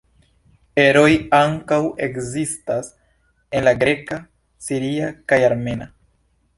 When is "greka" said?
3.85-4.21